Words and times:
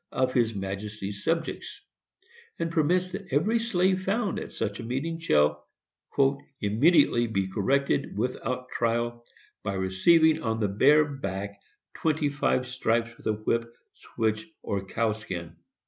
of 0.11 0.33
his 0.33 0.55
majesty's 0.55 1.23
subjects, 1.23 1.79
and 2.57 2.71
permits 2.71 3.11
that 3.11 3.31
every 3.31 3.59
slave 3.59 4.01
found 4.03 4.39
at 4.39 4.51
such 4.51 4.79
a 4.79 4.83
meeting 4.83 5.19
shall 5.19 5.69
"immediately 6.59 7.27
be 7.27 7.47
corrected, 7.47 8.17
WITHOUT 8.17 8.67
TRIAL, 8.69 9.23
by 9.61 9.75
receiving 9.75 10.41
on 10.41 10.59
the 10.59 10.69
bare 10.69 11.05
back 11.05 11.59
twenty 11.93 12.29
five 12.29 12.65
stripes 12.67 13.15
with 13.15 13.27
a 13.27 13.33
whip, 13.33 13.71
switch, 13.93 14.47
or 14.63 14.83
cowskin." 14.87 15.55